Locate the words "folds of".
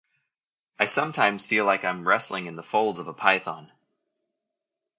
2.63-3.07